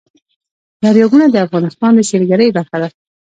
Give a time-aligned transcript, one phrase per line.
[0.83, 2.87] دریابونه د افغانستان د سیلګرۍ برخه ده.